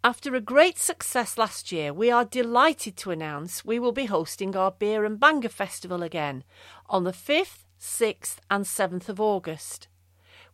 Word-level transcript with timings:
After 0.05 0.34
a 0.34 0.42
great 0.42 0.77
success 0.77 1.39
last 1.39 1.72
year, 1.72 1.95
we 1.95 2.11
are 2.11 2.27
delighted 2.27 2.98
to 2.98 3.11
announce 3.11 3.65
we 3.65 3.78
will 3.78 3.92
be 3.92 4.05
hosting 4.05 4.55
our 4.55 4.72
Beer 4.72 5.06
and 5.06 5.19
Banger 5.19 5.48
Festival 5.48 6.03
again 6.03 6.45
on 6.91 7.05
the 7.05 7.12
5th, 7.12 7.65
6th, 7.81 8.37
and 8.50 8.67
7th 8.67 9.09
of 9.09 9.19
August. 9.19 9.89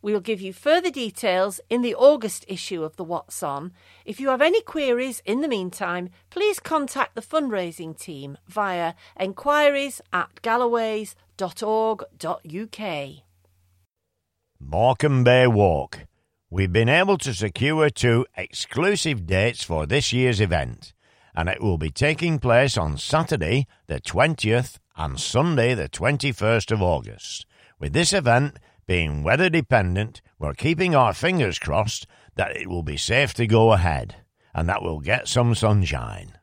We'll 0.01 0.19
give 0.19 0.41
you 0.41 0.51
further 0.51 0.89
details 0.89 1.61
in 1.69 1.83
the 1.83 1.93
August 1.93 2.43
issue 2.47 2.83
of 2.83 2.95
the 2.95 3.03
What's 3.03 3.43
On. 3.43 3.71
If 4.03 4.19
you 4.19 4.29
have 4.29 4.41
any 4.41 4.61
queries 4.61 5.21
in 5.25 5.41
the 5.41 5.47
meantime, 5.47 6.09
please 6.31 6.59
contact 6.59 7.13
the 7.13 7.21
fundraising 7.21 7.97
team 7.97 8.37
via 8.47 8.95
enquiries 9.19 10.01
at 10.11 10.41
galloways.org.uk. 10.41 13.07
Morecambe 14.59 15.23
Bay 15.23 15.47
Walk. 15.47 15.99
We've 16.49 16.73
been 16.73 16.89
able 16.89 17.17
to 17.19 17.33
secure 17.33 17.89
two 17.89 18.25
exclusive 18.35 19.25
dates 19.25 19.63
for 19.63 19.85
this 19.85 20.11
year's 20.11 20.41
event, 20.41 20.93
and 21.35 21.47
it 21.47 21.61
will 21.61 21.77
be 21.77 21.91
taking 21.91 22.39
place 22.39 22.77
on 22.77 22.97
Saturday, 22.97 23.67
the 23.87 24.01
20th, 24.01 24.77
and 24.97 25.19
Sunday, 25.19 25.73
the 25.73 25.89
21st 25.89 26.71
of 26.71 26.81
August. 26.81 27.45
With 27.79 27.93
this 27.93 28.13
event 28.13 28.57
being 28.91 29.23
weather 29.23 29.49
dependent, 29.49 30.21
we're 30.37 30.53
keeping 30.53 30.93
our 30.93 31.13
fingers 31.13 31.57
crossed 31.57 32.05
that 32.35 32.57
it 32.57 32.67
will 32.67 32.83
be 32.83 32.97
safe 32.97 33.33
to 33.33 33.47
go 33.47 33.71
ahead 33.71 34.17
and 34.53 34.67
that 34.67 34.83
we'll 34.83 34.99
get 34.99 35.29
some 35.29 35.55
sunshine. 35.55 36.37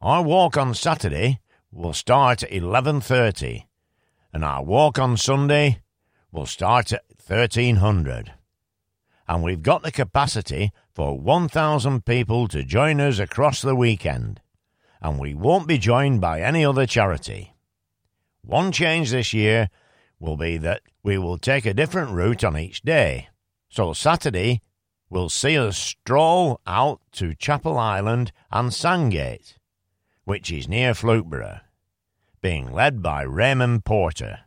Our 0.00 0.22
walk 0.22 0.56
on 0.56 0.74
Saturday 0.74 1.40
will 1.72 1.92
start 1.92 2.44
at 2.44 2.52
11:30 2.52 3.66
and 4.32 4.44
our 4.44 4.62
walk 4.62 4.96
on 5.00 5.16
Sunday 5.16 5.82
will 6.30 6.46
start 6.46 6.92
at 6.92 7.02
1300. 7.26 8.32
And 9.26 9.42
we've 9.42 9.60
got 9.60 9.82
the 9.82 9.90
capacity 9.90 10.70
for 10.94 11.18
1000 11.18 12.04
people 12.04 12.46
to 12.46 12.62
join 12.62 13.00
us 13.00 13.18
across 13.18 13.60
the 13.60 13.74
weekend. 13.74 14.40
And 15.02 15.18
we 15.18 15.34
won't 15.34 15.66
be 15.66 15.78
joined 15.78 16.20
by 16.20 16.42
any 16.42 16.64
other 16.64 16.86
charity. 16.86 17.56
One 18.42 18.70
change 18.70 19.10
this 19.10 19.32
year 19.32 19.68
will 20.20 20.36
be 20.36 20.58
that 20.58 20.82
we 21.02 21.18
will 21.18 21.38
take 21.38 21.66
a 21.66 21.74
different 21.74 22.12
route 22.12 22.44
on 22.44 22.56
each 22.56 22.82
day. 22.82 23.28
So 23.70 23.92
Saturday 23.92 24.60
will 25.08 25.28
see 25.28 25.58
us 25.58 25.76
stroll 25.76 26.60
out 26.66 27.00
to 27.12 27.34
Chapel 27.34 27.76
Island 27.78 28.30
and 28.52 28.72
Sandgate, 28.72 29.56
which 30.24 30.52
is 30.52 30.68
near 30.68 30.92
Flookburgh, 30.92 31.60
being 32.40 32.72
led 32.72 33.02
by 33.02 33.22
Raymond 33.22 33.84
Porter. 33.84 34.40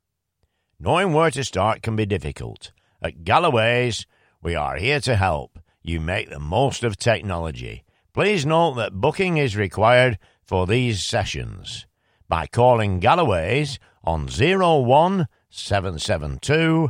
Knowing 0.79 1.13
where 1.13 1.33
to 1.33 1.43
start 1.43 1.83
can 1.83 1.97
be 1.97 2.07
difficult. 2.07 2.71
At 3.03 3.25
Galloway's, 3.25 4.07
we 4.41 4.55
are 4.55 4.77
here 4.77 5.01
to 5.01 5.17
help 5.17 5.59
you 5.83 5.99
make 5.99 6.31
the 6.31 6.39
most 6.39 6.85
of 6.85 6.97
technology. 6.97 7.83
Please 8.15 8.47
note 8.47 8.75
that 8.75 9.01
booking 9.01 9.37
is 9.37 9.57
required 9.57 10.17
for 10.49 10.67
these 10.67 11.05
sessions 11.05 11.87
by 12.27 12.47
calling 12.47 12.99
Galloway's 13.01 13.79
on 14.03 14.27
01772 14.27 16.89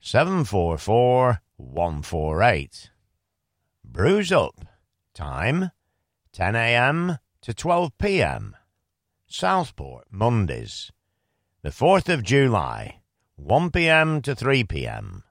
744 0.00 1.42
148. 1.56 2.90
Brews 3.84 4.32
Up. 4.32 4.54
Time 5.12 5.70
10 6.32 6.56
a.m. 6.56 7.18
to 7.42 7.52
12 7.54 7.96
p.m. 7.98 8.56
Southport, 9.26 10.06
Mondays. 10.10 10.90
The 11.62 11.70
4th 11.70 12.12
of 12.12 12.22
July, 12.22 13.00
1 13.36 13.70
p.m. 13.70 14.20
to 14.22 14.34
3 14.34 14.64
p.m. 14.64 15.22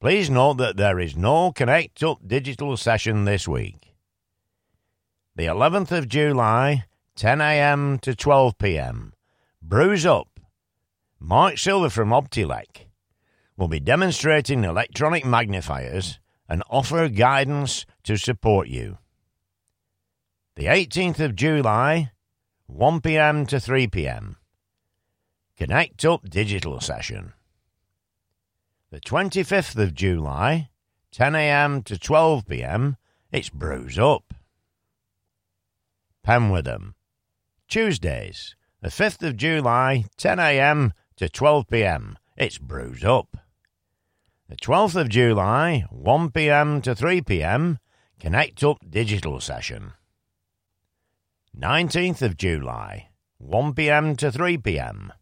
Please 0.00 0.28
note 0.28 0.58
that 0.58 0.76
there 0.76 0.98
is 1.00 1.16
no 1.16 1.52
Connect 1.52 2.02
Up 2.02 2.18
digital 2.26 2.76
session 2.76 3.24
this 3.24 3.48
week. 3.48 3.94
The 5.36 5.46
11th 5.46 5.92
of 5.92 6.08
July, 6.08 6.84
10 7.16 7.40
a.m. 7.40 7.96
to 8.00 8.16
12 8.16 8.58
p.m. 8.58 9.12
Brews 9.62 10.04
Up. 10.04 10.40
Mark 11.20 11.58
Silver 11.58 11.88
from 11.88 12.08
Optelec 12.08 12.86
will 13.56 13.68
be 13.68 13.78
demonstrating 13.78 14.64
electronic 14.64 15.24
magnifiers 15.24 16.18
and 16.48 16.64
offer 16.68 17.08
guidance 17.08 17.86
to 18.02 18.16
support 18.16 18.66
you. 18.66 18.98
The 20.56 20.64
18th 20.64 21.20
of 21.20 21.36
July, 21.36 22.10
1 22.66 23.00
pm 23.00 23.46
to 23.46 23.60
3 23.60 23.86
pm. 23.86 24.36
Connect 25.56 26.04
Up 26.04 26.28
Digital 26.28 26.80
Session. 26.80 27.32
The 28.90 29.00
25th 29.00 29.80
of 29.80 29.94
July, 29.94 30.68
10 31.12 31.36
am 31.36 31.84
to 31.84 31.96
12 31.96 32.44
pm, 32.48 32.96
it's 33.30 33.50
Brews 33.50 34.00
Up. 34.00 34.34
Penwortham. 36.26 36.94
Tuesdays, 37.68 38.54
the 38.82 38.88
5th 38.88 39.26
of 39.26 39.36
July, 39.36 40.04
10 40.16 40.38
am 40.38 40.92
to 41.16 41.28
12 41.28 41.66
pm, 41.68 42.18
it's 42.36 42.58
Brews 42.58 43.04
Up. 43.04 43.36
The 44.48 44.56
12th 44.56 45.00
of 45.00 45.08
July, 45.08 45.86
1 45.90 46.30
pm 46.30 46.82
to 46.82 46.94
3 46.94 47.22
pm, 47.22 47.78
Connect 48.20 48.62
Up 48.62 48.78
Digital 48.88 49.40
Session. 49.40 49.92
19th 51.58 52.22
of 52.22 52.36
July, 52.36 53.08
1 53.38 53.72
pm 53.72 54.16
to 54.16 54.30
3 54.30 54.58
pm, 54.58 55.12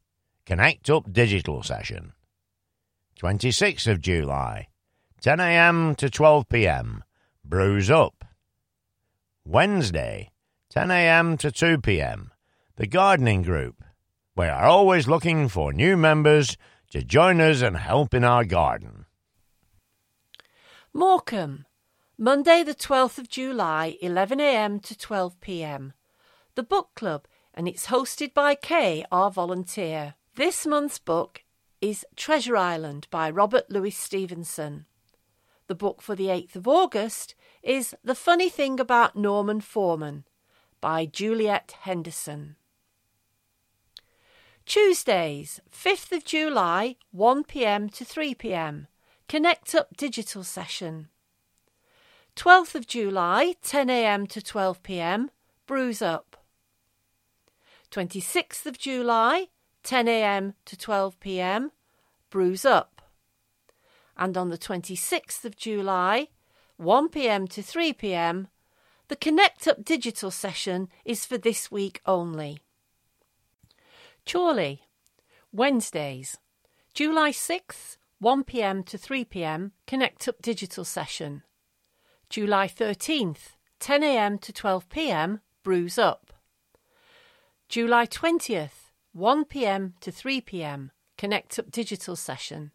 Connect 0.44 0.90
Up 0.90 1.12
Digital 1.12 1.62
Session. 1.62 2.12
26th 3.20 3.86
of 3.86 4.00
July, 4.00 4.66
10 5.20 5.38
am 5.38 5.94
to 5.94 6.10
12 6.10 6.48
pm, 6.48 7.04
Brews 7.44 7.90
Up. 7.90 8.24
Wednesday, 9.44 10.32
10 10.70 10.90
am 10.90 11.36
to 11.36 11.52
2 11.52 11.78
pm, 11.78 12.31
The 12.76 12.86
Gardening 12.86 13.42
Group. 13.42 13.84
We 14.34 14.46
are 14.46 14.64
always 14.64 15.06
looking 15.06 15.50
for 15.50 15.74
new 15.74 15.94
members 15.94 16.56
to 16.90 17.04
join 17.04 17.38
us 17.38 17.60
and 17.60 17.76
help 17.76 18.14
in 18.14 18.24
our 18.24 18.46
garden. 18.46 19.04
Morecambe, 20.94 21.66
Monday 22.16 22.62
the 22.62 22.74
12th 22.74 23.18
of 23.18 23.28
July, 23.28 23.98
11am 24.02 24.82
to 24.84 24.94
12pm. 24.94 25.92
The 26.54 26.62
Book 26.62 26.88
Club, 26.96 27.26
and 27.52 27.68
it's 27.68 27.88
hosted 27.88 28.32
by 28.32 28.54
Kay, 28.54 29.04
our 29.12 29.30
volunteer. 29.30 30.14
This 30.36 30.66
month's 30.66 30.98
book 30.98 31.42
is 31.82 32.06
Treasure 32.16 32.56
Island 32.56 33.06
by 33.10 33.28
Robert 33.28 33.68
Louis 33.68 33.90
Stevenson. 33.90 34.86
The 35.66 35.74
book 35.74 36.00
for 36.00 36.14
the 36.14 36.28
8th 36.28 36.56
of 36.56 36.66
August 36.66 37.34
is 37.62 37.94
The 38.02 38.14
Funny 38.14 38.48
Thing 38.48 38.80
About 38.80 39.14
Norman 39.14 39.60
Foreman 39.60 40.24
by 40.80 41.04
Juliet 41.04 41.76
Henderson. 41.82 42.56
Tuesdays, 44.72 45.60
5th 45.70 46.12
of 46.12 46.24
July, 46.24 46.96
1pm 47.14 47.92
to 47.92 48.06
3pm. 48.06 48.86
Connect 49.28 49.74
Up 49.74 49.94
Digital 49.98 50.42
Session. 50.42 51.08
12th 52.36 52.74
of 52.76 52.86
July, 52.86 53.56
10am 53.62 54.26
to 54.30 54.40
12pm. 54.40 55.28
Brews 55.66 56.00
Up. 56.00 56.38
26th 57.90 58.64
of 58.64 58.78
July, 58.78 59.48
10am 59.84 60.54
to 60.64 60.74
12pm. 60.74 61.68
Brews 62.30 62.64
Up. 62.64 63.02
And 64.16 64.38
on 64.38 64.48
the 64.48 64.56
26th 64.56 65.44
of 65.44 65.54
July, 65.54 66.28
1pm 66.80 67.46
to 67.50 67.60
3pm, 67.60 68.46
the 69.08 69.16
Connect 69.16 69.68
Up 69.68 69.84
digital 69.84 70.30
session 70.30 70.88
is 71.04 71.26
for 71.26 71.36
this 71.36 71.70
week 71.70 72.00
only. 72.06 72.62
Chorley, 74.26 74.82
Wednesdays, 75.52 76.38
July 76.94 77.30
6th, 77.30 77.96
1pm 78.22 78.86
to 78.86 78.96
3pm, 78.96 79.72
Connect 79.86 80.28
Up 80.28 80.40
digital 80.40 80.84
session. 80.84 81.42
July 82.30 82.66
13th, 82.68 83.56
10am 83.80 84.40
to 84.40 84.52
12pm, 84.52 85.40
Brews 85.62 85.98
Up. 85.98 86.32
July 87.68 88.06
20th, 88.06 88.92
1pm 89.16 89.92
to 90.00 90.12
3pm, 90.12 90.90
Connect 91.18 91.58
Up 91.58 91.70
digital 91.70 92.16
session. 92.16 92.70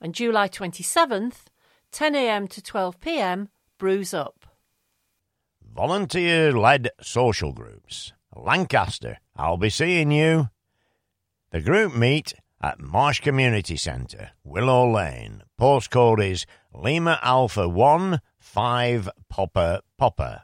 And 0.00 0.14
July 0.14 0.48
27th, 0.48 1.44
10am 1.92 2.48
to 2.50 2.60
12pm, 2.60 3.48
Brews 3.78 4.12
Up. 4.12 4.46
Volunteer 5.62 6.52
led 6.52 6.90
social 7.00 7.52
groups. 7.52 8.12
Lancaster, 8.34 9.18
I'll 9.36 9.56
be 9.56 9.70
seeing 9.70 10.10
you. 10.10 10.48
The 11.52 11.60
group 11.60 11.94
meet 11.94 12.34
at 12.60 12.80
Marsh 12.80 13.20
Community 13.20 13.76
Centre, 13.76 14.32
Willow 14.42 14.90
Lane. 14.90 15.42
Postcode 15.60 16.28
is 16.28 16.44
Lima 16.74 17.20
Alpha 17.22 17.68
1 17.68 18.20
5 18.40 19.10
Popper 19.30 19.80
Popper. 19.96 20.42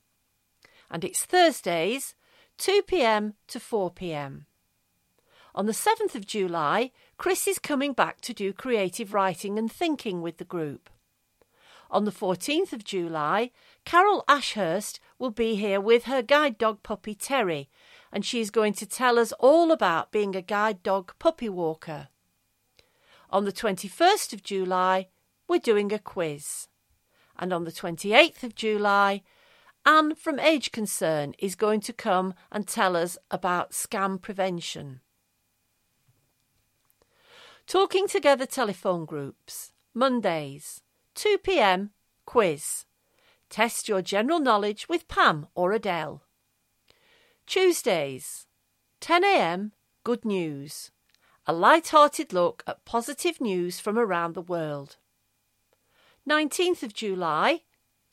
And 0.90 1.04
it's 1.04 1.24
Thursdays, 1.24 2.14
2pm 2.58 3.34
to 3.48 3.58
4pm. 3.58 4.44
On 5.54 5.66
the 5.66 5.72
7th 5.72 6.14
of 6.14 6.26
July, 6.26 6.92
Chris 7.16 7.46
is 7.46 7.58
coming 7.58 7.92
back 7.92 8.20
to 8.22 8.32
do 8.32 8.52
creative 8.52 9.12
writing 9.12 9.58
and 9.58 9.70
thinking 9.70 10.22
with 10.22 10.38
the 10.38 10.44
group. 10.44 10.88
On 11.90 12.04
the 12.04 12.12
14th 12.12 12.72
of 12.72 12.84
July, 12.84 13.50
Carol 13.84 14.24
Ashurst 14.28 15.00
will 15.18 15.30
be 15.30 15.56
here 15.56 15.80
with 15.80 16.04
her 16.04 16.22
guide 16.22 16.58
dog 16.58 16.82
puppy 16.82 17.14
Terry, 17.14 17.68
and 18.12 18.24
she 18.24 18.40
is 18.40 18.50
going 18.50 18.72
to 18.74 18.86
tell 18.86 19.18
us 19.18 19.32
all 19.32 19.72
about 19.72 20.12
being 20.12 20.34
a 20.34 20.42
guide 20.42 20.82
dog 20.82 21.12
puppy 21.18 21.48
walker. 21.48 22.08
On 23.30 23.44
the 23.44 23.52
21st 23.52 24.32
of 24.32 24.42
July, 24.42 25.08
we're 25.48 25.58
doing 25.58 25.92
a 25.92 25.98
quiz. 25.98 26.68
And 27.38 27.52
on 27.52 27.64
the 27.64 27.72
28th 27.72 28.42
of 28.42 28.54
July, 28.54 29.22
Anne 29.86 30.14
from 30.14 30.38
Age 30.38 30.72
Concern 30.72 31.34
is 31.38 31.54
going 31.54 31.80
to 31.80 31.92
come 31.92 32.34
and 32.52 32.66
tell 32.66 32.96
us 32.96 33.16
about 33.30 33.70
scam 33.72 34.20
prevention. 34.20 35.00
Talking 37.66 38.08
Together 38.08 38.46
telephone 38.46 39.04
groups, 39.04 39.72
Mondays, 39.94 40.82
2 41.14 41.38
pm, 41.38 41.90
quiz. 42.26 42.84
Test 43.50 43.88
your 43.88 44.00
general 44.00 44.38
knowledge 44.38 44.88
with 44.88 45.08
Pam 45.08 45.48
or 45.56 45.72
Adele. 45.72 46.22
Tuesdays, 47.46 48.46
10 49.00 49.24
am, 49.24 49.72
good 50.04 50.24
news. 50.24 50.92
A 51.46 51.52
light-hearted 51.52 52.32
look 52.32 52.62
at 52.66 52.84
positive 52.84 53.40
news 53.40 53.80
from 53.80 53.98
around 53.98 54.34
the 54.34 54.40
world. 54.40 54.98
19th 56.28 56.84
of 56.84 56.94
July, 56.94 57.62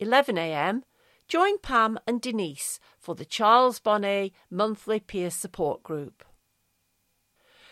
11 0.00 0.36
am, 0.38 0.82
join 1.28 1.58
Pam 1.58 2.00
and 2.04 2.20
Denise 2.20 2.80
for 2.98 3.14
the 3.14 3.24
Charles 3.24 3.78
Bonnet 3.78 4.32
monthly 4.50 4.98
peer 4.98 5.30
support 5.30 5.84
group. 5.84 6.24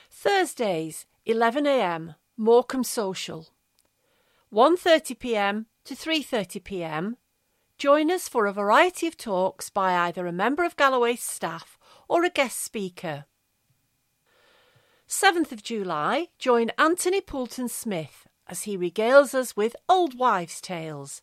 Thursdays, 0.08 1.06
11am, 1.26 2.14
Morecambe 2.36 2.84
Social. 2.84 3.48
1.30pm 4.52 5.66
to 5.84 5.94
3.30pm, 5.96 7.14
join 7.78 8.10
us 8.10 8.28
for 8.28 8.46
a 8.46 8.52
variety 8.52 9.06
of 9.06 9.16
talks 9.16 9.68
by 9.68 9.94
either 9.94 10.26
a 10.26 10.32
member 10.32 10.64
of 10.64 10.76
Galloway's 10.76 11.22
staff 11.22 11.78
or 12.08 12.24
a 12.24 12.30
guest 12.30 12.62
speaker. 12.62 13.26
7th 15.08 15.52
of 15.52 15.62
July, 15.62 16.28
join 16.38 16.70
Anthony 16.78 17.20
Poulton 17.20 17.68
Smith 17.68 18.26
as 18.48 18.62
he 18.62 18.78
regales 18.78 19.34
us 19.34 19.56
with 19.56 19.76
old 19.88 20.18
wives' 20.18 20.60
tales. 20.60 21.22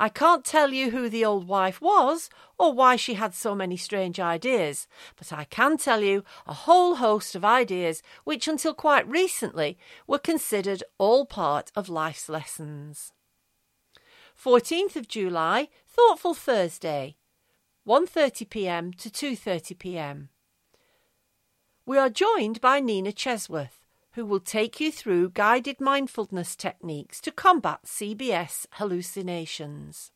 I 0.00 0.08
can't 0.08 0.44
tell 0.44 0.72
you 0.72 0.92
who 0.92 1.08
the 1.08 1.24
old 1.24 1.48
wife 1.48 1.80
was 1.80 2.30
or 2.56 2.72
why 2.72 2.94
she 2.94 3.14
had 3.14 3.34
so 3.34 3.56
many 3.56 3.76
strange 3.76 4.20
ideas, 4.20 4.86
but 5.16 5.32
I 5.32 5.44
can 5.44 5.76
tell 5.76 6.02
you 6.02 6.22
a 6.46 6.54
whole 6.54 6.96
host 6.96 7.34
of 7.34 7.44
ideas 7.44 8.02
which 8.22 8.46
until 8.46 8.74
quite 8.74 9.08
recently 9.08 9.76
were 10.06 10.20
considered 10.20 10.84
all 10.98 11.26
part 11.26 11.72
of 11.74 11.88
life's 11.88 12.28
lessons. 12.28 13.12
14th 14.40 14.94
of 14.94 15.08
July, 15.08 15.68
Thoughtful 15.98 16.34
Thursday, 16.34 17.16
1:30 17.84 18.48
p.m. 18.48 18.92
to 18.92 19.10
2:30 19.10 19.76
p.m. 19.76 20.28
We 21.84 21.98
are 21.98 22.08
joined 22.08 22.60
by 22.60 22.78
Nina 22.78 23.10
Chesworth, 23.10 23.84
who 24.12 24.24
will 24.24 24.38
take 24.38 24.78
you 24.78 24.92
through 24.92 25.30
guided 25.30 25.80
mindfulness 25.80 26.54
techniques 26.54 27.20
to 27.22 27.32
combat 27.32 27.80
CBS 27.84 28.66
hallucinations. 28.74 30.12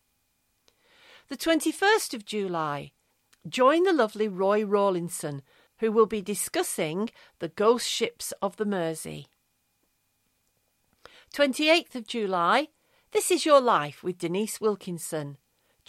The 1.27 1.37
21st 1.37 2.15
of 2.15 2.25
July, 2.25 2.93
join 3.49 3.83
the 3.83 3.93
lovely 3.93 4.29
Roy 4.29 4.65
Rawlinson, 4.65 5.43
who 5.79 5.91
will 5.91 6.07
be 6.07 6.23
discussing 6.23 7.11
the 7.41 7.49
ghost 7.49 7.89
ships 7.89 8.33
of 8.41 8.57
the 8.57 8.65
Mersey. 8.65 9.27
28th 11.35 11.97
of 11.97 12.07
July, 12.07 12.69
This 13.11 13.33
is 13.33 13.45
Your 13.45 13.61
Life 13.61 14.05
with 14.05 14.19
Denise 14.19 14.61
Wilkinson. 14.61 15.39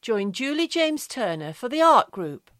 Join 0.00 0.32
Julie 0.32 0.68
James 0.68 1.06
Turner 1.06 1.52
for 1.52 1.68
the 1.68 1.82
art 1.82 2.10
group. 2.10 2.50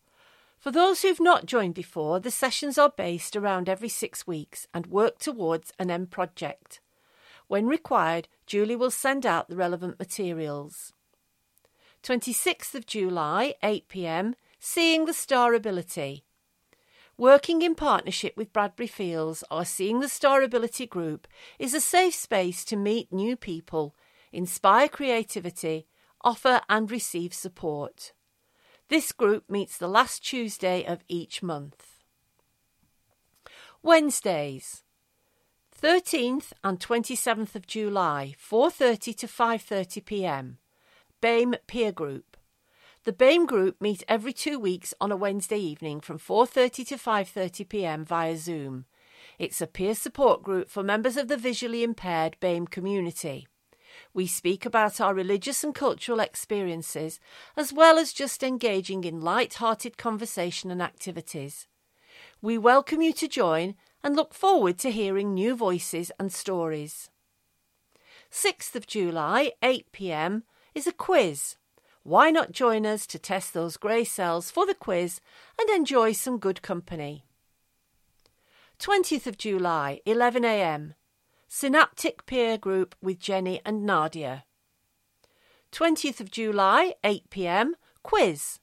For 0.60 0.70
those 0.70 1.00
who've 1.00 1.18
not 1.18 1.46
joined 1.46 1.72
before, 1.72 2.20
the 2.20 2.30
sessions 2.30 2.76
are 2.76 2.92
based 2.94 3.34
around 3.34 3.66
every 3.66 3.88
six 3.88 4.26
weeks 4.26 4.66
and 4.74 4.86
work 4.86 5.18
towards 5.18 5.72
an 5.78 5.90
end 5.90 6.10
project. 6.10 6.82
When 7.48 7.66
required, 7.66 8.28
Julie 8.46 8.76
will 8.76 8.90
send 8.90 9.24
out 9.24 9.48
the 9.48 9.56
relevant 9.56 9.98
materials. 9.98 10.92
26th 12.02 12.74
of 12.74 12.84
July, 12.84 13.54
8 13.62 13.88
pm, 13.88 14.34
Seeing 14.58 15.06
the 15.06 15.14
Star 15.14 15.54
Ability. 15.54 16.24
Working 17.16 17.62
in 17.62 17.74
partnership 17.74 18.36
with 18.36 18.52
Bradbury 18.52 18.86
Fields, 18.86 19.42
our 19.50 19.64
Seeing 19.64 20.00
the 20.00 20.08
Star 20.08 20.42
Ability 20.42 20.86
group 20.86 21.26
is 21.58 21.72
a 21.72 21.80
safe 21.80 22.14
space 22.14 22.66
to 22.66 22.76
meet 22.76 23.10
new 23.10 23.34
people, 23.34 23.96
inspire 24.30 24.88
creativity, 24.88 25.86
offer 26.22 26.60
and 26.68 26.90
receive 26.90 27.32
support. 27.32 28.12
This 28.90 29.12
group 29.12 29.48
meets 29.48 29.78
the 29.78 29.86
last 29.86 30.24
Tuesday 30.24 30.84
of 30.84 31.04
each 31.06 31.44
month. 31.44 32.00
Wednesdays 33.84 34.82
13th 35.80 36.52
and 36.64 36.80
27th 36.80 37.54
of 37.54 37.68
July 37.68 38.34
4:30 38.36 39.16
to 39.18 39.26
5:30 39.28 40.04
p.m. 40.04 40.58
BAME 41.20 41.54
Peer 41.68 41.92
Group. 41.92 42.36
The 43.04 43.12
BAME 43.12 43.46
group 43.46 43.80
meet 43.80 44.02
every 44.08 44.32
2 44.32 44.58
weeks 44.58 44.92
on 45.00 45.12
a 45.12 45.16
Wednesday 45.16 45.60
evening 45.60 46.00
from 46.00 46.18
4:30 46.18 46.88
to 46.88 46.96
5:30 46.96 47.68
p.m. 47.68 48.04
via 48.04 48.36
Zoom. 48.36 48.86
It's 49.38 49.60
a 49.60 49.68
peer 49.68 49.94
support 49.94 50.42
group 50.42 50.68
for 50.68 50.82
members 50.82 51.16
of 51.16 51.28
the 51.28 51.36
visually 51.36 51.84
impaired 51.84 52.36
BAME 52.40 52.66
community. 52.66 53.46
We 54.12 54.26
speak 54.26 54.66
about 54.66 55.00
our 55.00 55.14
religious 55.14 55.62
and 55.62 55.74
cultural 55.74 56.20
experiences, 56.20 57.20
as 57.56 57.72
well 57.72 57.98
as 57.98 58.12
just 58.12 58.42
engaging 58.42 59.04
in 59.04 59.20
light 59.20 59.54
hearted 59.54 59.96
conversation 59.96 60.70
and 60.70 60.82
activities. 60.82 61.66
We 62.42 62.58
welcome 62.58 63.02
you 63.02 63.12
to 63.14 63.28
join 63.28 63.74
and 64.02 64.16
look 64.16 64.34
forward 64.34 64.78
to 64.78 64.90
hearing 64.90 65.34
new 65.34 65.54
voices 65.54 66.10
and 66.18 66.32
stories. 66.32 67.10
6th 68.30 68.74
of 68.74 68.86
July, 68.86 69.52
8 69.62 69.92
pm, 69.92 70.44
is 70.74 70.86
a 70.86 70.92
quiz. 70.92 71.56
Why 72.02 72.30
not 72.30 72.52
join 72.52 72.86
us 72.86 73.06
to 73.08 73.18
test 73.18 73.52
those 73.52 73.76
grey 73.76 74.04
cells 74.04 74.50
for 74.50 74.66
the 74.66 74.74
quiz 74.74 75.20
and 75.58 75.68
enjoy 75.68 76.12
some 76.12 76.38
good 76.38 76.62
company? 76.62 77.24
20th 78.78 79.26
of 79.26 79.36
July, 79.36 80.00
11 80.06 80.44
am, 80.44 80.94
Synaptic 81.52 82.26
Peer 82.26 82.56
Group 82.56 82.94
with 83.02 83.18
Jenny 83.18 83.60
and 83.66 83.84
Nadia. 83.84 84.44
20th 85.72 86.20
of 86.20 86.30
July, 86.30 86.94
8 87.02 87.28
pm, 87.28 87.74
quiz. 88.04 88.60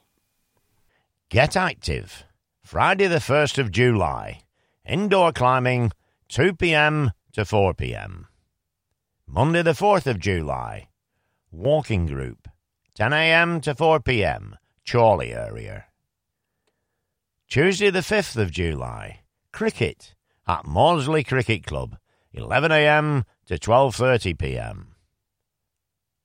Get 1.28 1.56
active. 1.56 2.24
Friday, 2.62 3.06
the 3.06 3.16
1st 3.16 3.58
of 3.58 3.72
July. 3.72 4.40
Indoor 4.84 5.32
climbing, 5.32 5.90
2 6.28 6.54
pm 6.54 7.12
to 7.32 7.44
4 7.44 7.72
pm. 7.74 8.26
Monday, 9.28 9.62
the 9.62 9.72
4th 9.72 10.06
of 10.06 10.18
July. 10.18 10.88
Walking 11.52 12.06
group, 12.06 12.48
10 12.96 13.12
a.m. 13.12 13.60
to 13.60 13.74
4 13.74 14.00
p.m., 14.00 14.56
Chorley 14.90 15.32
area. 15.32 15.84
Tuesday, 17.48 17.90
the 17.90 18.00
5th 18.00 18.36
of 18.36 18.50
July, 18.50 19.20
cricket 19.52 20.14
at 20.48 20.64
Mawdesley 20.64 21.24
Cricket 21.24 21.64
Club, 21.64 21.96
11 22.32 22.72
a.m. 22.72 23.24
to 23.46 23.56
12:30 23.56 24.36
p.m. 24.36 24.96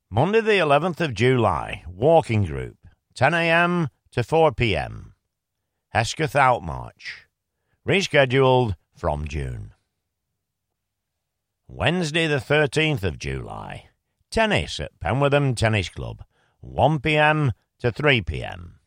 Monday, 0.09 0.41
the 0.41 0.53
11th 0.53 0.99
of 0.99 1.13
July, 1.13 1.83
walking 1.87 2.43
group, 2.43 2.77
10 3.13 3.35
a.m. 3.35 3.89
to 4.11 4.23
4 4.23 4.51
p.m. 4.51 5.13
Hesketh 5.89 6.35
Out 6.35 6.63
Marsh, 6.63 7.25
rescheduled 7.87 8.75
from 8.95 9.27
June. 9.27 9.73
Wednesday, 11.73 12.27
the 12.27 12.35
13th 12.35 13.01
of 13.03 13.17
July, 13.17 13.85
tennis 14.29 14.77
at 14.81 14.99
Penwortham 14.99 15.55
Tennis 15.55 15.87
Club, 15.87 16.21
1 16.59 16.99
pm 16.99 17.53
to 17.79 17.93
3 17.93 18.21
pm. 18.21 18.81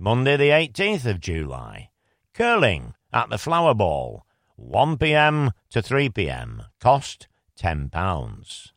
Monday, 0.00 0.36
the 0.36 0.48
18th 0.48 1.06
of 1.06 1.20
July, 1.20 1.90
curling 2.34 2.94
at 3.12 3.30
the 3.30 3.38
Flower 3.38 3.72
Bowl, 3.72 4.26
1 4.56 4.98
pm 4.98 5.52
to 5.70 5.80
3 5.80 6.08
pm, 6.08 6.64
cost 6.80 7.28
£10. 7.56 8.72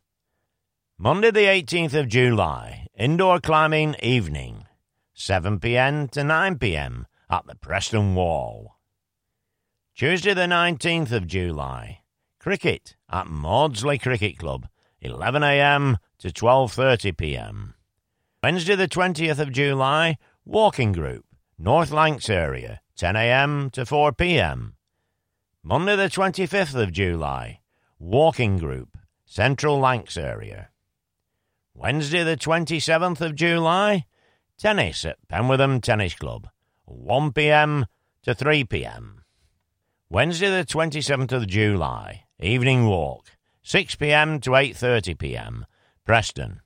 Monday, 0.96 1.32
the 1.32 1.40
18th 1.40 1.94
of 1.94 2.08
July, 2.08 2.86
indoor 2.96 3.40
climbing 3.40 3.96
evening, 4.00 4.66
7 5.14 5.58
pm 5.58 6.06
to 6.08 6.22
9 6.22 6.58
pm 6.58 7.08
at 7.28 7.44
the 7.48 7.56
Preston 7.56 8.14
Wall. 8.14 8.76
Tuesday, 9.96 10.32
the 10.32 10.42
19th 10.42 11.10
of 11.10 11.26
July, 11.26 12.02
cricket 12.46 12.94
at 13.10 13.26
Mawdesley 13.26 14.00
Cricket 14.00 14.38
Club, 14.38 14.68
11 15.00 15.42
a.m. 15.42 15.98
to 16.16 16.28
12:30 16.28 17.16
p.m. 17.16 17.74
Wednesday, 18.40 18.76
the 18.76 18.86
20th 18.86 19.40
of 19.40 19.50
July, 19.50 20.16
walking 20.44 20.92
group, 20.92 21.24
North 21.58 21.90
Lancs 21.90 22.30
area, 22.30 22.80
10 22.96 23.16
a.m. 23.16 23.68
to 23.70 23.84
4 23.84 24.12
p.m. 24.12 24.76
Monday, 25.64 25.96
the 25.96 26.04
25th 26.04 26.80
of 26.80 26.92
July, 26.92 27.62
walking 27.98 28.58
group, 28.58 28.96
Central 29.24 29.80
Lancs 29.80 30.16
area. 30.16 30.68
Wednesday, 31.74 32.22
the 32.22 32.36
27th 32.36 33.20
of 33.22 33.34
July, 33.34 34.06
tennis 34.56 35.04
at 35.04 35.16
Penwortham 35.28 35.82
Tennis 35.82 36.14
Club, 36.14 36.48
1 36.84 37.32
p.m. 37.32 37.86
to 38.22 38.36
3 38.36 38.62
p.m. 38.62 39.24
Wednesday, 40.08 40.48
the 40.48 40.64
27th 40.64 41.32
of 41.32 41.48
July, 41.48 42.22
evening 42.40 42.86
walk, 42.86 43.32
6 43.62 43.94
p.m. 43.96 44.40
to 44.40 44.50
8:30 44.50 45.18
p.m. 45.18 45.66
Preston. 46.04 46.60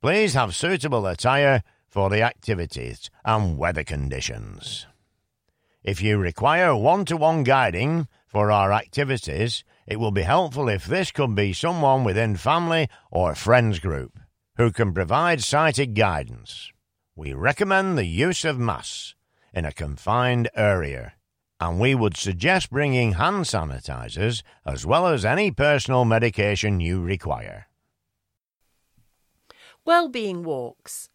Please 0.00 0.34
have 0.34 0.54
suitable 0.54 1.06
attire 1.06 1.62
for 1.88 2.10
the 2.10 2.22
activities 2.22 3.10
and 3.24 3.58
weather 3.58 3.84
conditions. 3.84 4.86
If 5.82 6.02
you 6.02 6.18
require 6.18 6.74
one 6.74 7.04
to 7.06 7.16
one 7.16 7.44
guiding 7.44 8.08
for 8.26 8.50
our 8.50 8.72
activities, 8.72 9.62
it 9.86 10.00
will 10.00 10.10
be 10.10 10.22
helpful 10.22 10.68
if 10.68 10.84
this 10.84 11.12
could 11.12 11.34
be 11.34 11.52
someone 11.52 12.02
within 12.02 12.36
family 12.36 12.88
or 13.10 13.34
friends 13.34 13.78
group 13.78 14.18
who 14.56 14.72
can 14.72 14.92
provide 14.92 15.42
sighted 15.42 15.94
guidance. 15.94 16.72
We 17.14 17.32
recommend 17.32 17.96
the 17.96 18.04
use 18.04 18.44
of 18.44 18.58
masks 18.58 19.14
in 19.54 19.64
a 19.64 19.72
confined 19.72 20.50
area, 20.54 21.14
and 21.60 21.80
we 21.80 21.94
would 21.94 22.16
suggest 22.16 22.70
bringing 22.70 23.12
hand 23.12 23.44
sanitizers 23.44 24.42
as 24.66 24.84
well 24.84 25.06
as 25.06 25.24
any 25.24 25.50
personal 25.50 26.04
medication 26.04 26.80
you 26.80 27.00
require. 27.00 27.68
Wellbeing 29.84 30.42
walks. 30.42 31.08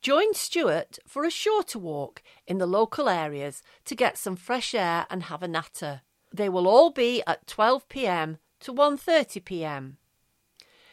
Join 0.00 0.32
Stuart 0.32 1.00
for 1.06 1.24
a 1.24 1.30
shorter 1.30 1.78
walk 1.78 2.22
in 2.46 2.58
the 2.58 2.66
local 2.66 3.08
areas 3.08 3.62
to 3.84 3.96
get 3.96 4.16
some 4.16 4.36
fresh 4.36 4.72
air 4.72 5.06
and 5.10 5.24
have 5.24 5.42
a 5.42 5.48
natter. 5.48 6.02
They 6.32 6.48
will 6.48 6.68
all 6.68 6.90
be 6.90 7.22
at 7.26 7.48
12 7.48 7.88
pm 7.88 8.38
to 8.60 8.72
1:30 8.72 9.44
pm. 9.44 9.98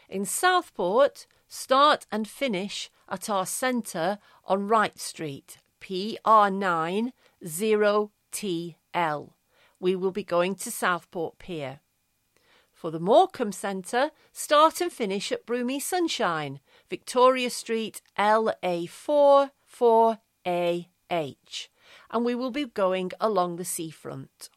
In 0.10 0.26
Southport, 0.26 1.28
start 1.48 2.08
and 2.12 2.28
finish 2.28 2.90
at 3.08 3.30
our 3.30 3.46
centre 3.46 4.18
on 4.46 4.68
Wright 4.68 4.98
Street, 5.00 5.60
PR9 5.80 7.12
0TL. 7.44 9.34
We 9.80 9.96
will 9.96 10.12
be 10.12 10.24
going 10.24 10.56
to 10.56 10.72
Southport 10.72 11.38
Pier. 11.38 11.82
For 12.74 12.90
the 12.92 13.00
Morecambe 13.00 13.52
Centre, 13.52 14.12
start 14.32 14.82
and 14.82 14.92
finish 14.92 15.32
at 15.32 15.46
Broomy 15.46 15.80
Sunshine, 15.80 16.60
Victoria 16.96 17.50
Street, 17.50 18.02
LA4 18.18 19.50
4AH, 19.70 21.68
and 22.10 22.24
we 22.24 22.34
will 22.34 22.52
be 22.52 22.64
going 22.64 23.12
along 23.20 23.58
the 23.58 23.66
seafront. 23.66 24.50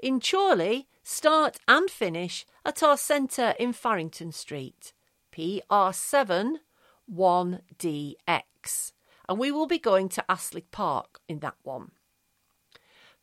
In 0.00 0.18
Chorley, 0.18 0.88
start 1.04 1.60
and 1.68 1.88
finish 1.88 2.44
at 2.64 2.82
our 2.82 2.96
centre 2.96 3.54
in 3.60 3.72
Farrington 3.72 4.32
Street, 4.32 4.92
PR7 5.32 6.56
1DX, 7.08 8.92
and 9.28 9.38
we 9.38 9.52
will 9.52 9.68
be 9.68 9.78
going 9.78 10.08
to 10.08 10.24
Astley 10.28 10.64
Park 10.72 11.20
in 11.28 11.38
that 11.38 11.58
one. 11.62 11.92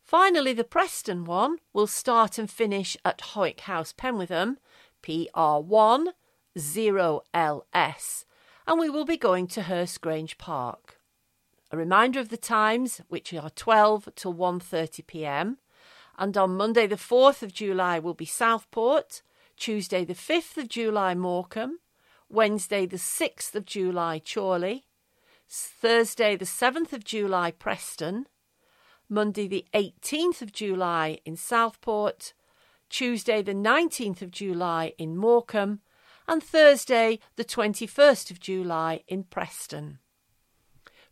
Finally, 0.02 0.54
the 0.54 0.64
Preston 0.64 1.26
one 1.26 1.58
will 1.74 1.86
start 1.86 2.38
and 2.38 2.50
finish 2.50 2.96
at 3.04 3.20
Howick 3.20 3.60
House, 3.60 3.92
Penwortham, 3.92 4.56
PR1 5.02 6.14
0LS, 6.56 8.24
and 8.70 8.78
we 8.78 8.88
will 8.88 9.04
be 9.04 9.16
going 9.16 9.48
to 9.48 9.62
Hurst 9.62 10.00
Grange 10.00 10.38
Park. 10.38 11.00
A 11.72 11.76
reminder 11.76 12.20
of 12.20 12.28
the 12.28 12.36
times, 12.36 13.00
which 13.08 13.34
are 13.34 13.50
12 13.50 14.10
till 14.14 14.32
1:30 14.32 15.04
p.m. 15.08 15.58
And 16.16 16.36
on 16.36 16.56
Monday 16.56 16.86
the 16.86 16.94
4th 16.94 17.42
of 17.42 17.52
July 17.52 17.98
will 17.98 18.14
be 18.14 18.26
Southport, 18.26 19.22
Tuesday 19.56 20.04
the 20.04 20.14
5th 20.14 20.56
of 20.56 20.68
July 20.68 21.16
Morecambe, 21.16 21.80
Wednesday 22.28 22.86
the 22.86 22.96
6th 22.96 23.56
of 23.56 23.64
July 23.64 24.20
Chorley, 24.20 24.84
Thursday 25.48 26.36
the 26.36 26.44
7th 26.44 26.92
of 26.92 27.02
July 27.02 27.50
Preston, 27.50 28.28
Monday 29.08 29.48
the 29.48 29.66
18th 29.74 30.42
of 30.42 30.52
July 30.52 31.18
in 31.24 31.34
Southport, 31.34 32.34
Tuesday 32.88 33.42
the 33.42 33.52
19th 33.52 34.22
of 34.22 34.30
July 34.30 34.92
in 34.96 35.16
Morecambe, 35.16 35.80
and 36.30 36.42
Thursday 36.44 37.18
the 37.34 37.44
21st 37.44 38.30
of 38.30 38.38
July 38.38 39.02
in 39.08 39.24
Preston. 39.24 39.98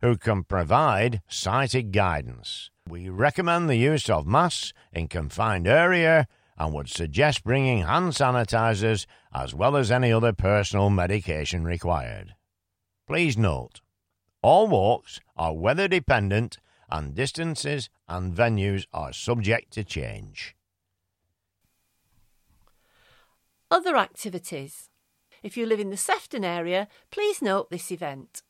who 0.01 0.17
can 0.17 0.43
provide 0.43 1.21
sighted 1.27 1.91
guidance. 1.91 2.69
We 2.87 3.09
recommend 3.09 3.69
the 3.69 3.75
use 3.75 4.09
of 4.09 4.25
masks 4.25 4.73
in 4.93 5.07
confined 5.07 5.67
area 5.67 6.27
and 6.57 6.73
would 6.73 6.89
suggest 6.89 7.43
bringing 7.43 7.83
hand 7.83 8.13
sanitizers 8.13 9.05
as 9.33 9.53
well 9.53 9.77
as 9.77 9.91
any 9.91 10.11
other 10.11 10.33
personal 10.33 10.89
medication 10.89 11.63
required. 11.63 12.35
Please 13.07 13.37
note, 13.37 13.81
all 14.41 14.67
walks 14.67 15.19
are 15.35 15.53
weather 15.53 15.87
dependent 15.87 16.57
and 16.89 17.15
distances 17.15 17.89
and 18.07 18.33
venues 18.33 18.85
are 18.93 19.13
subject 19.13 19.71
to 19.73 19.83
change. 19.83 20.55
Other 23.71 23.97
activities. 23.97 24.89
If 25.43 25.55
you 25.55 25.65
live 25.65 25.79
in 25.79 25.91
the 25.91 25.97
Sefton 25.97 26.43
area, 26.43 26.87
please 27.11 27.41
note 27.41 27.69
this 27.69 27.91
event. 27.91 28.41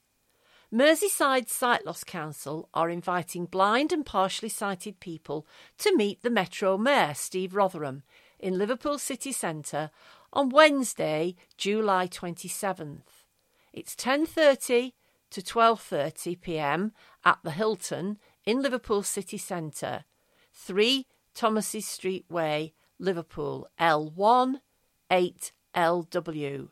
Merseyside 0.73 1.49
Sight 1.49 1.85
Loss 1.85 2.03
Council 2.05 2.69
are 2.73 2.89
inviting 2.89 3.45
blind 3.45 3.91
and 3.91 4.05
partially 4.05 4.49
sighted 4.49 4.99
people 4.99 5.45
to 5.79 5.95
meet 5.95 6.21
the 6.21 6.29
Metro 6.29 6.77
Mayor 6.77 7.13
Steve 7.15 7.51
Rotheram 7.51 8.03
in 8.39 8.57
Liverpool 8.57 8.97
city 8.97 9.31
centre 9.31 9.91
on 10.31 10.49
Wednesday, 10.49 11.35
July 11.57 12.07
27th. 12.07 13.25
It's 13.73 13.95
10:30 13.95 14.93
to 15.31 15.41
12:30 15.41 16.39
p.m. 16.39 16.93
at 17.25 17.39
the 17.43 17.51
Hilton 17.51 18.19
in 18.45 18.61
Liverpool 18.61 19.03
city 19.03 19.37
centre, 19.37 20.05
3 20.53 21.07
Thomas 21.33 21.67
Steers 21.67 22.21
Way, 22.29 22.73
Liverpool, 22.99 23.67
L1 23.79 24.61
8LW, 25.11 26.69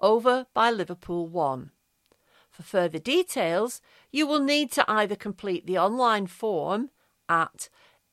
over 0.00 0.46
by 0.54 0.70
Liverpool 0.70 1.26
1. 1.26 1.70
For 2.50 2.62
further 2.62 2.98
details, 2.98 3.82
you 4.10 4.26
will 4.26 4.40
need 4.40 4.72
to 4.72 4.90
either 4.90 5.16
complete 5.16 5.66
the 5.66 5.76
online 5.78 6.26
form 6.26 6.88
at 7.28 7.68